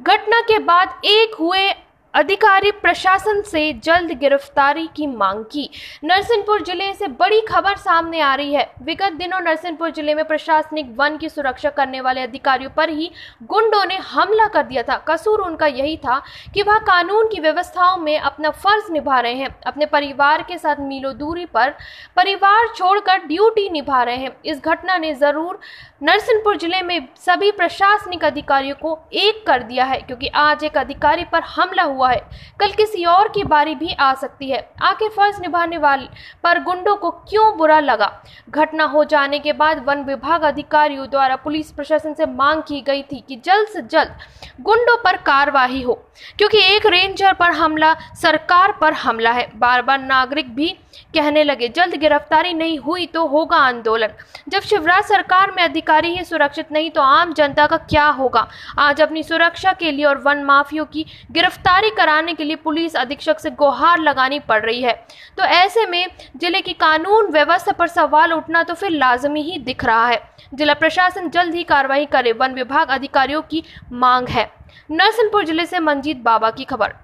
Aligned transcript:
घटना 0.00 0.40
के 0.40 0.58
बाद 0.58 1.00
एक 1.04 1.34
हुए 1.34 1.68
अधिकारी 2.14 2.70
प्रशासन 2.72 3.40
से 3.42 3.72
जल्द 3.74 4.10
गिरफ्तारी 4.20 4.86
की 4.96 5.06
मांग 5.06 5.44
की। 5.44 5.68
नरसिंहपुर 6.04 6.62
ज़िले 6.62 6.92
से 6.94 7.06
बड़ी 7.10 7.40
खबर 7.40 7.76
सामने 7.76 8.20
आ 8.20 8.34
रही 8.34 8.54
है। 8.54 8.66
विगत 8.82 9.12
दिनों 9.12 9.40
नरसिंहपुर 9.40 9.90
ज़िले 9.90 10.14
में 10.14 10.24
प्रशासनिक 10.24 10.92
वन 10.98 11.16
की 11.18 11.28
सुरक्षा 11.28 11.70
करने 11.70 12.00
वाले 12.00 12.20
अधिकारियों 12.20 12.70
पर 12.70 12.90
ही 12.90 13.10
गुंडों 13.44 13.84
ने 13.84 13.96
हमला 14.06 14.46
कर 14.48 14.62
दिया 14.62 14.82
था। 14.82 14.96
कसूर 15.08 15.40
उनका 15.40 15.66
यही 15.68 15.96
था 15.96 16.20
कि 16.54 16.62
वह 16.62 16.78
कानून 16.80 17.28
की 17.28 17.40
व्यवस्थाओं 17.40 17.96
में 17.96 18.18
अपना 18.20 18.50
फ़र्ज़ 18.52 18.92
निभा 18.92 19.20
रहे 19.20 19.34
हैं। 19.34 19.48
अपने 19.66 19.86
परिवार 19.86 20.42
के 20.42 20.58
साथ 20.58 20.80
मीलो 20.80 21.12
दूरी 21.14 21.46
पर 21.46 21.70
परिवार 22.16 22.68
छोड़कर 22.76 23.24
ड्यूटी 23.26 23.68
निभा 23.70 24.02
रहे 24.02 24.16
हैं। 24.16 24.36
इस 24.44 24.60
घटना 24.60 24.98
ने 24.98 25.14
ज़रूर 25.14 25.58
नरसिंहपुर 26.02 26.56
ज़िले 26.58 26.82
में 26.82 27.08
सभी 27.18 27.50
प्रशासनिक 27.52 28.24
अधिकारियों 28.24 28.76
को 28.76 28.98
एक 29.14 29.44
कर 29.46 29.62
दिया 29.62 29.84
है, 29.84 29.98
क्योंकि 29.98 30.28
आज 30.28 30.64
एक 30.64 30.78
अधिकारी 30.78 31.24
पर 31.24 31.42
हमला 31.48 31.82
हुआ 31.82 32.01
है। 32.04 32.20
कल 32.60 32.72
किसी 32.72 33.04
और 33.04 33.28
की 33.28 33.44
बारी 33.44 33.74
भी 33.74 33.92
आ 33.92 34.12
सकती 34.14 34.50
है। 34.50 34.60
आखिर 34.82 35.10
फ़र्ज़ 35.10 35.40
निभाने 35.40 35.78
वाले, 35.78 36.06
पर 36.44 36.62
गुंडों 36.62 36.96
को 36.96 37.10
क्यों 37.10 37.56
बुरा 37.58 37.78
लगा? 37.80 38.10
घटना 38.50 38.84
हो 38.84 39.04
जाने 39.04 39.38
के 39.38 39.52
बाद 39.52 39.84
वन 39.86 40.02
विभाग 40.04 40.42
अधिकारियों 40.42 41.08
द्वारा 41.10 41.36
पुलिस 41.36 41.70
प्रशासन 41.72 42.14
से 42.14 42.26
मांग 42.28 42.62
की 42.62 42.80
गई 42.80 43.02
थी 43.02 43.24
कि 43.28 43.36
जल्द 43.36 43.68
से 43.68 43.82
जल्द 43.82 44.16
गुंडों 44.60 44.96
पर 44.96 45.16
कार्रवाई 45.16 45.82
हो, 45.82 45.94
क्योंकि 46.38 46.58
एक 46.66 46.86
रेंजर 46.86 47.32
पर 47.32 47.52
हमला, 47.52 47.94
सरकार 48.14 48.72
पर 48.72 48.92
हमला 48.94 49.30
है। 49.30 49.50
बार 49.56 49.82
बार 49.82 50.00
नागरिक 50.00 50.54
भी 50.54 50.68
कहने 51.14 51.42
लगे, 51.44 51.68
जल्द 51.68 51.94
गिरफ्तारी 51.94 52.52
नहीं 52.52 52.78
हुई 52.78 53.06
तो 53.06 53.26
होगा 53.26 53.56
आंदोलन। 53.58 54.08
जब 54.48 54.62
शिवराज 54.62 55.04
सरकार 55.04 55.50
में 55.50 55.62
अधिकारी 55.62 56.08
ही 56.08 56.24
सुरक्षित 56.24 56.72
नहीं 56.72 56.90
तो 56.90 57.00
आम 57.00 57.32
जनता 57.32 57.66
का 57.66 57.76
क्या 57.78 58.06
होगा? 58.08 58.46
आज 58.78 59.00
अपनी 59.00 59.22
सुरक्षा 59.22 59.72
के 59.72 59.90
लिए 59.90 60.04
और 60.04 60.18
वन 60.18 60.42
माफियों 60.44 60.84
की 60.84 61.04
गिरफ्तारी 61.32 61.90
कराने 61.92 62.34
के 62.34 62.44
लिए 62.44 62.56
पुलिस 62.56 62.96
अधीक्षक 62.96 63.38
से 63.40 63.50
गुहार 63.52 63.98
लगानी 64.00 64.38
पड़ 64.40 64.60
रही 64.62 64.82
है। 64.82 64.92
तो 65.38 65.44
ऐसे 65.44 65.86
में 65.86 66.06
ज़िले 66.36 66.60
की 66.60 66.72
कानून 66.74 67.30
व्यवस्था 67.32 67.72
पर 67.72 67.88
सवाल 67.88 68.32
उठना 68.32 68.62
तो 68.62 68.74
फिर 68.74 68.90
लाजमी 68.90 69.42
ही 69.42 69.58
दिख 69.60 69.84
रहा 69.84 70.06
है। 70.06 70.20
जिला 70.54 70.74
प्रशासन 70.74 71.28
जल्द 71.30 71.54
ही 71.54 71.62
कार्रवाई 71.64 72.06
करे, 72.06 72.32
वन 72.32 72.54
विभाग 72.54 72.88
अधिकारियों 72.88 73.42
की 73.42 73.62
मांग 73.92 74.28
है। 74.28 74.50
नरसिंहपुर 74.90 75.44
ज़िले 75.44 75.66
से 75.66 75.80
मंजीत 75.80 76.22
बाबा 76.22 76.50
की 76.50 76.64
खबर। 76.64 76.94